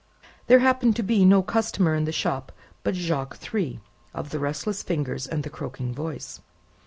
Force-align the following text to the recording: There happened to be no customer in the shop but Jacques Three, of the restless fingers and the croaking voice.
There 0.47 0.57
happened 0.57 0.95
to 0.95 1.03
be 1.03 1.25
no 1.25 1.43
customer 1.43 1.93
in 1.93 2.05
the 2.05 2.11
shop 2.11 2.51
but 2.81 2.95
Jacques 2.95 3.35
Three, 3.35 3.79
of 4.15 4.31
the 4.31 4.39
restless 4.39 4.81
fingers 4.81 5.27
and 5.27 5.43
the 5.43 5.49
croaking 5.51 5.93
voice. 5.93 6.41